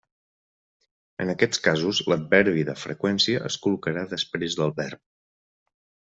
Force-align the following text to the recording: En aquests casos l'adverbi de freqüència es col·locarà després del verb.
En 1.25 1.33
aquests 1.33 1.61
casos 1.67 1.99
l'adverbi 2.13 2.63
de 2.71 2.75
freqüència 2.85 3.43
es 3.51 3.59
col·locarà 3.67 4.09
després 4.17 4.59
del 4.63 4.75
verb. 4.83 5.03